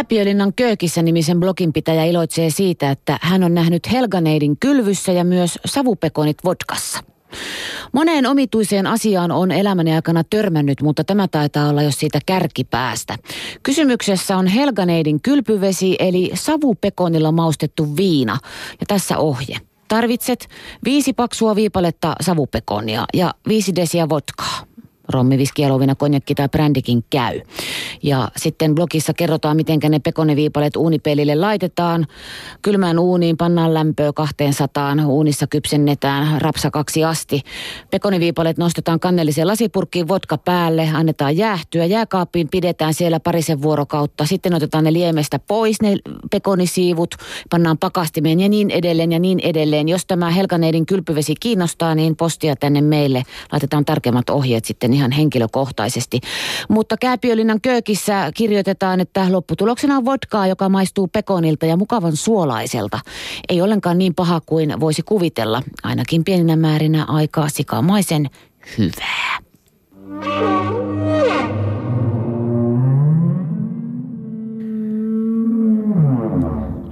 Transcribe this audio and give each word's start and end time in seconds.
Kääpiölinnan 0.00 0.52
köökissä 0.56 1.02
nimisen 1.02 1.40
bloginpitäjä 1.40 2.04
iloitsee 2.04 2.50
siitä, 2.50 2.90
että 2.90 3.18
hän 3.22 3.44
on 3.44 3.54
nähnyt 3.54 3.92
Helganeidin 3.92 4.56
kylvyssä 4.60 5.12
ja 5.12 5.24
myös 5.24 5.58
savupekonit 5.64 6.36
vodkassa. 6.44 7.00
Moneen 7.92 8.26
omituiseen 8.26 8.86
asiaan 8.86 9.30
on 9.30 9.52
elämäni 9.52 9.94
aikana 9.94 10.24
törmännyt, 10.24 10.82
mutta 10.82 11.04
tämä 11.04 11.28
taitaa 11.28 11.68
olla 11.68 11.82
jos 11.82 12.00
siitä 12.00 12.18
kärkipäästä. 12.26 13.16
Kysymyksessä 13.62 14.36
on 14.36 14.46
Helganeidin 14.46 15.22
kylpyvesi 15.22 15.96
eli 15.98 16.30
savupekonilla 16.34 17.32
maustettu 17.32 17.96
viina. 17.96 18.38
Ja 18.80 18.86
tässä 18.86 19.18
ohje. 19.18 19.56
Tarvitset 19.88 20.48
viisi 20.84 21.12
paksua 21.12 21.56
viipaletta 21.56 22.14
savupekonia 22.20 23.04
ja 23.14 23.34
viisi 23.48 23.76
desiä 23.76 24.08
vodkaa 24.08 24.69
rommiviski, 25.10 25.64
alovina, 25.64 25.94
konjakki 25.94 26.34
tai 26.34 26.48
brändikin 26.48 27.04
käy. 27.10 27.40
Ja 28.02 28.28
sitten 28.36 28.74
blogissa 28.74 29.14
kerrotaan, 29.14 29.56
miten 29.56 29.80
ne 29.88 29.98
pekoniviipaleet 29.98 30.76
uunipelille 30.76 31.34
laitetaan. 31.34 32.06
Kylmään 32.62 32.98
uuniin 32.98 33.36
pannaan 33.36 33.74
lämpöä 33.74 34.12
200, 34.12 34.96
uunissa 35.06 35.46
kypsennetään 35.46 36.40
rapsakaksi 36.40 37.04
asti. 37.04 37.40
Pekoniviipaleet 37.90 38.58
nostetaan 38.58 39.00
kannelliseen 39.00 39.46
lasipurkkiin, 39.46 40.08
vodka 40.08 40.38
päälle, 40.38 40.88
annetaan 40.94 41.36
jäähtyä. 41.36 41.84
Jääkaappiin 41.84 42.48
pidetään 42.50 42.94
siellä 42.94 43.20
parisen 43.20 43.62
vuorokautta. 43.62 44.26
Sitten 44.26 44.54
otetaan 44.54 44.84
ne 44.84 44.92
liemestä 44.92 45.38
pois, 45.38 45.82
ne 45.82 45.96
pekonisiivut, 46.30 47.14
pannaan 47.50 47.78
pakastimeen 47.78 48.40
ja 48.40 48.48
niin 48.48 48.70
edelleen 48.70 49.12
ja 49.12 49.18
niin 49.18 49.40
edelleen. 49.40 49.88
Jos 49.88 50.06
tämä 50.06 50.30
Helganeidin 50.30 50.86
kylpyvesi 50.86 51.34
kiinnostaa, 51.40 51.94
niin 51.94 52.16
postia 52.16 52.56
tänne 52.56 52.80
meille. 52.80 53.22
Laitetaan 53.52 53.84
tarkemmat 53.84 54.30
ohjeet 54.30 54.64
sitten 54.64 54.92
ihan 55.00 55.12
henkilökohtaisesti. 55.12 56.20
Mutta 56.68 56.96
Kääpiölinnan 56.96 57.60
köökissä 57.60 58.30
kirjoitetaan, 58.34 59.00
että 59.00 59.32
lopputuloksena 59.32 59.96
on 59.96 60.04
vodkaa, 60.04 60.46
joka 60.46 60.68
maistuu 60.68 61.08
pekonilta 61.08 61.66
ja 61.66 61.76
mukavan 61.76 62.16
suolaiselta. 62.16 63.00
Ei 63.48 63.62
ollenkaan 63.62 63.98
niin 63.98 64.14
paha 64.14 64.40
kuin 64.46 64.80
voisi 64.80 65.02
kuvitella. 65.02 65.62
Ainakin 65.82 66.24
pieninä 66.24 66.56
määrinä 66.56 67.04
aikaa 67.08 67.48
sikamaisen 67.48 68.30
hyvää. 68.78 69.38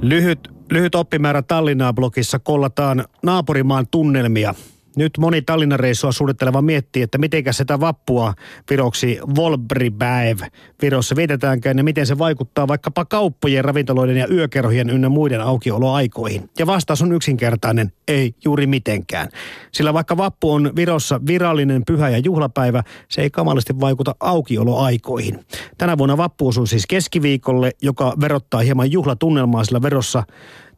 Lyhyt, 0.00 0.48
lyhyt 0.70 0.94
oppimäärä 0.94 1.42
Tallinnaa 1.42 1.92
blogissa 1.92 2.38
kollataan 2.38 3.04
naapurimaan 3.22 3.86
tunnelmia– 3.90 4.54
nyt 4.96 5.18
moni 5.18 5.42
Tallinnan 5.42 5.80
reissua 5.80 6.12
suunnitteleva 6.12 6.62
miettii, 6.62 7.02
että 7.02 7.18
miten 7.18 7.44
sitä 7.50 7.80
vappua 7.80 8.34
viroksi 8.70 9.18
Volbripäev 9.36 10.38
Virossa 10.82 11.16
vietetäänkään 11.16 11.78
ja 11.78 11.84
miten 11.84 12.06
se 12.06 12.18
vaikuttaa 12.18 12.68
vaikkapa 12.68 13.04
kauppojen, 13.04 13.64
ravintoloiden 13.64 14.16
ja 14.16 14.26
yökerhojen 14.30 14.90
ynnä 14.90 15.08
muiden 15.08 15.40
aukioloaikoihin. 15.40 16.50
Ja 16.58 16.66
vastaus 16.66 17.02
on 17.02 17.12
yksinkertainen, 17.12 17.92
ei 18.08 18.34
juuri 18.44 18.66
mitenkään. 18.66 19.28
Sillä 19.72 19.94
vaikka 19.94 20.16
vappu 20.16 20.52
on 20.52 20.72
Virossa 20.76 21.20
virallinen 21.26 21.82
pyhä 21.86 22.08
ja 22.08 22.18
juhlapäivä, 22.18 22.82
se 23.08 23.22
ei 23.22 23.30
kamallisesti 23.30 23.80
vaikuta 23.80 24.14
aukioloaikoihin. 24.20 25.44
Tänä 25.78 25.98
vuonna 25.98 26.16
vappu 26.16 26.48
osuu 26.48 26.66
siis 26.66 26.86
keskiviikolle, 26.86 27.70
joka 27.82 28.14
verottaa 28.20 28.60
hieman 28.60 28.92
juhlatunnelmaa, 28.92 29.64
sillä 29.64 29.82
Verossa 29.82 30.22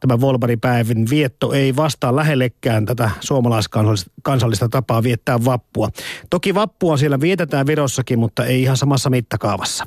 tämä 0.01 0.21
Volbaripäivän 0.21 1.07
vietto 1.11 1.53
ei 1.53 1.77
vastaa 1.77 2.17
lähellekään 2.17 2.87
tätä 2.87 3.11
suomalaiskansallista 3.21 4.69
tapaa 4.69 5.03
viettää 5.03 5.45
vappua. 5.45 5.89
Toki 6.31 6.55
vappua 6.55 6.97
siellä 6.97 7.21
vietetään 7.21 7.67
Virossakin, 7.67 8.19
mutta 8.19 8.45
ei 8.45 8.63
ihan 8.63 8.77
samassa 8.77 9.11
mittakaavassa. 9.11 9.85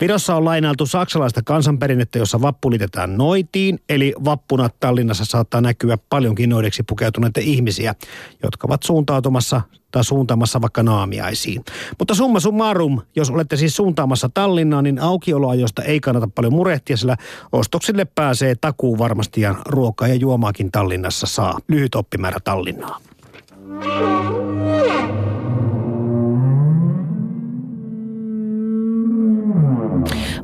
Virossa 0.00 0.36
on 0.36 0.44
lainailtu 0.44 0.86
saksalaista 0.86 1.42
kansanperinnettä, 1.42 2.18
jossa 2.18 2.40
vappu 2.40 2.70
liitetään 2.70 3.16
noitiin, 3.16 3.78
eli 3.88 4.14
vappuna 4.24 4.70
Tallinnassa 4.80 5.24
saattaa 5.24 5.60
näkyä 5.60 5.98
paljonkin 6.10 6.50
noideksi 6.50 6.82
pukeutuneita 6.82 7.40
ihmisiä, 7.40 7.94
jotka 8.42 8.66
ovat 8.66 8.82
suuntautumassa 8.82 9.60
tai 9.90 10.04
suuntaamassa 10.04 10.60
vaikka 10.60 10.82
naamiaisiin. 10.82 11.64
Mutta 11.98 12.14
summa 12.14 12.40
summarum, 12.40 13.00
jos 13.16 13.30
olette 13.30 13.56
siis 13.56 13.76
suuntaamassa 13.76 14.30
Tallinnaan, 14.34 14.84
niin 14.84 14.98
aukioloajosta 14.98 15.82
ei 15.82 16.00
kannata 16.00 16.28
paljon 16.34 16.52
murehtia, 16.52 16.96
sillä 16.96 17.16
ostoksille 17.52 18.04
pääsee 18.04 18.54
takuu 18.60 18.98
varmasti 18.98 19.40
ja 19.40 19.54
ruokaa 19.66 20.08
ja 20.08 20.14
juomaakin 20.14 20.72
Tallinnassa 20.72 21.26
saa. 21.26 21.58
Lyhyt 21.68 21.94
oppimäärä 21.94 22.38
Tallinnaa. 22.44 23.00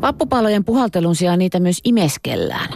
Vappupalojen 0.05 0.65
puhaltelun 0.65 1.17
sijaan 1.17 1.39
niitä 1.39 1.61
myös 1.61 1.81
imeskellään. 1.85 2.69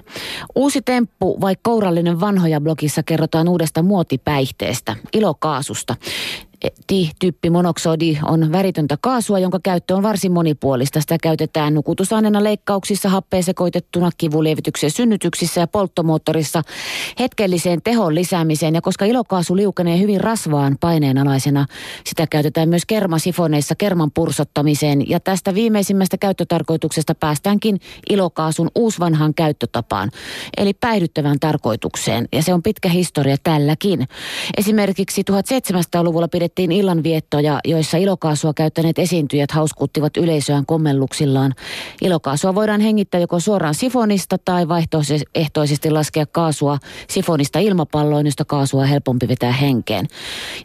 Uusi 0.55 0.83
temppu 0.83 1.41
vai 1.41 1.57
kourallinen 1.63 2.21
vanhoja 2.21 2.61
blogissa 2.61 3.03
kerrotaan 3.03 3.49
uudesta 3.49 3.83
muotipäihteestä, 3.83 4.97
ilokaasusta. 5.13 5.97
Typpi-monoksodi 7.19 8.19
on 8.25 8.53
väritöntä 8.53 8.99
kaasua, 9.01 9.39
jonka 9.39 9.61
käyttö 9.63 9.97
on 9.97 10.03
varsin 10.03 10.33
monipuolista. 10.33 11.01
Sitä 11.01 11.17
käytetään 11.23 11.75
nukutusaineena 11.75 12.45
leikkauksissa, 12.45 13.09
happeen 13.09 13.43
sekoitettuna, 13.43 14.11
kivulievitykseen 14.19 14.91
synnytyksissä 14.91 15.61
ja 15.61 15.67
polttomoottorissa 15.67 16.63
hetkelliseen 17.19 17.83
tehon 17.85 18.15
lisäämiseen. 18.15 18.75
Ja 18.75 18.81
koska 18.81 19.05
ilokaasu 19.05 19.57
liukenee 19.57 19.99
hyvin 19.99 20.21
rasvaan 20.21 20.77
paineenalaisena, 20.81 21.67
sitä 22.07 22.27
käytetään 22.27 22.69
myös 22.69 22.87
kermasifoneissa 22.87 23.75
kerman 23.75 24.11
pursottamiseen. 24.11 25.11
Ja 25.11 25.21
tästä 25.21 25.55
viimeisimmästä 25.55 26.19
käyttötarkoituksesta 26.19 27.15
päästäänkin 27.15 27.81
ilokaasun 28.11 28.71
uusvanhaan 28.75 29.35
käyttötapaan, 29.35 30.11
eli 30.57 30.75
päihdyttävään 30.75 31.41
tarkoitukseen. 31.41 32.29
Ja 32.33 32.43
se 32.43 32.55
on 32.55 32.63
pitkä 32.63 32.89
historia 32.89 33.37
tälläkin. 33.43 34.09
Esimerkiksi 34.57 35.23
1700-luvulla 35.31 36.29
pidettiin 36.29 36.48
pidettiin 36.49 36.73
illanviettoja, 36.73 37.61
joissa 37.65 37.97
ilokaasua 37.97 38.55
käyttäneet 38.55 38.99
esiintyjät 38.99 39.51
hauskuttivat 39.51 40.17
yleisöään 40.17 40.67
kommelluksillaan. 40.67 41.55
Ilokaasua 42.03 42.55
voidaan 42.55 42.81
hengittää 42.81 43.21
joko 43.21 43.41
suoraan 43.41 43.75
sifonista 43.75 44.37
tai 44.45 44.69
vaihtoehtoisesti 44.69 45.91
laskea 45.91 46.27
kaasua 46.27 46.79
sifonista 47.09 47.59
ilmapalloon, 47.59 48.27
josta 48.27 48.45
kaasua 48.45 48.81
on 48.81 48.89
helpompi 48.89 49.29
vetää 49.29 49.53
henkeen. 49.53 50.07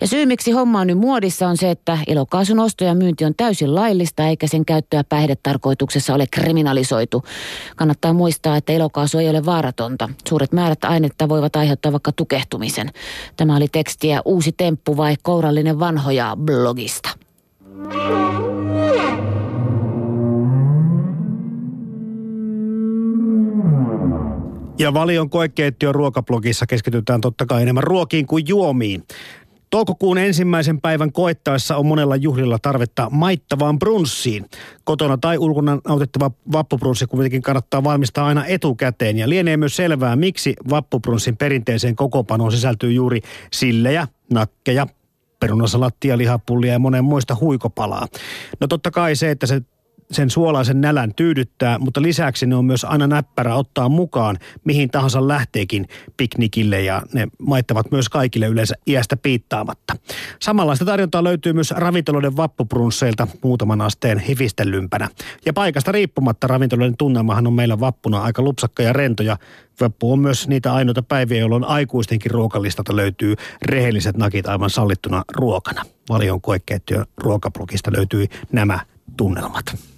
Ja 0.02 0.08
syy 0.08 0.26
miksi 0.26 0.52
homma 0.52 0.80
on 0.80 0.88
nyt 0.88 0.98
muodissa 0.98 1.48
on 1.48 1.58
se, 1.58 1.72
että 1.72 1.98
ilokaasun 2.08 2.60
osto 2.60 2.84
ja 2.84 2.96
myynti 2.96 3.26
on 3.26 3.34
täysin 3.38 3.76
laillista 3.76 4.28
eikä 4.28 4.48
sen 4.48 4.66
käyttöä 4.66 5.04
päihdetarkoituksessa 5.04 6.14
ole 6.14 6.26
kriminalisoitu. 6.32 7.24
Kannattaa 7.76 8.14
muistaa, 8.14 8.58
että 8.58 8.74
ilokaasu 8.74 9.18
ei 9.18 9.30
ole 9.30 9.46
vaaratonta. 9.46 10.10
Suuret 10.30 10.52
määrät 10.52 10.84
ainetta 10.84 11.30
voivat 11.30 11.56
aiheuttaa 11.56 11.92
vaikka 11.92 12.12
tukehtumisen. 12.12 12.90
Tämä 13.38 13.56
oli 13.56 13.68
tekstiä 13.72 14.22
Uusi 14.26 14.52
temppu 14.52 14.98
vai 14.98 15.16
kourallinen 15.24 15.73
ennen 15.74 15.80
vanhoja 15.80 16.38
blogista. 16.40 17.10
Ja 24.80 24.94
Valion 24.94 25.30
koekeittiön 25.30 25.96
ruokablogissa 25.96 26.66
keskitytään 26.66 27.22
totta 27.22 27.46
kai 27.46 27.62
enemmän 27.62 27.84
ruokiin 27.84 28.28
kuin 28.28 28.44
juomiin. 28.48 29.04
Toukokuun 29.70 30.18
ensimmäisen 30.18 30.82
päivän 30.82 31.12
koettaessa 31.12 31.78
on 31.78 31.86
monella 31.86 32.16
juhlilla 32.16 32.60
tarvetta 32.60 33.10
maittavaan 33.10 33.80
brunssiin. 33.80 34.46
Kotona 34.84 35.18
tai 35.18 35.38
ulkona 35.38 35.80
nautittava 35.88 36.32
vappubrunssi 36.52 37.06
kuitenkin 37.08 37.42
kannattaa 37.42 37.84
valmistaa 37.84 38.28
aina 38.28 38.46
etukäteen. 38.46 39.18
Ja 39.18 39.30
lienee 39.30 39.58
myös 39.58 39.76
selvää, 39.76 40.16
miksi 40.16 40.54
vappubrunssin 40.70 41.38
perinteiseen 41.38 41.96
kokopanoon 41.96 42.52
sisältyy 42.52 42.92
juuri 42.92 43.22
sillejä, 43.52 44.08
nakkeja, 44.34 44.88
perunasalattia, 45.44 46.18
lihapullia 46.18 46.74
ja 46.74 46.80
monen 46.80 47.04
muista 47.04 47.38
huikopalaa. 47.42 48.08
No 48.62 48.68
totta 48.68 48.92
kai 48.92 49.16
se, 49.16 49.32
että 49.32 49.48
se 49.48 49.62
sen 50.12 50.30
suolaisen 50.30 50.82
nälän 50.82 51.14
tyydyttää, 51.16 51.80
mutta 51.80 52.02
lisäksi 52.02 52.46
ne 52.46 52.56
on 52.56 52.66
myös 52.66 52.84
aina 52.84 53.08
näppärä 53.08 53.56
ottaa 53.56 53.90
mukaan 53.90 54.38
mihin 54.64 54.90
tahansa 54.90 55.28
lähteekin 55.28 55.88
piknikille 56.18 56.82
ja 56.82 57.02
ne 57.14 57.28
maittavat 57.40 57.92
myös 57.92 58.10
kaikille 58.10 58.48
yleensä 58.48 58.76
iästä 58.88 59.18
piittaamatta. 59.18 59.96
Samanlaista 60.40 60.86
tarjontaa 60.86 61.24
löytyy 61.24 61.54
myös 61.54 61.72
ravintoloiden 61.72 62.38
vappuprunsseilta 62.38 63.28
muutaman 63.44 63.82
asteen 63.82 64.20
hifistellympänä. 64.20 65.10
Ja 65.46 65.54
paikasta 65.54 65.92
riippumatta 65.92 66.48
ravintoloiden 66.48 66.98
tunnelmahan 66.98 67.48
on 67.48 67.54
meillä 67.54 67.80
vappuna 67.80 68.22
aika 68.22 68.42
lupsakka 68.42 68.84
ja 68.84 68.94
rento 68.94 69.24
ja 69.24 69.38
Vappu 69.82 70.14
on 70.14 70.20
myös 70.20 70.48
niitä 70.48 70.74
ainoita 70.74 71.04
päiviä, 71.04 71.40
jolloin 71.40 71.64
aikuistenkin 71.64 72.32
ruokalistalta 72.32 72.96
löytyy 72.96 73.36
rehelliset 73.62 74.18
nakit 74.18 74.48
aivan 74.48 74.70
sallittuna 74.70 75.24
ruokana. 75.36 75.84
Valion 76.10 76.42
koekeittiön 76.42 77.06
ruokablogista 77.18 77.92
löytyy 77.98 78.28
nämä 78.52 78.80
tunnelmat. 79.18 79.93